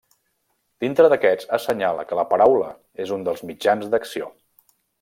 Dintre 0.85 1.09
d'aquests 1.13 1.51
assenyala 1.57 2.05
que 2.11 2.19
la 2.21 2.25
paraula 2.33 2.71
és 3.07 3.13
un 3.19 3.27
dels 3.29 3.45
mitjans 3.51 3.93
d'acció. 3.95 4.33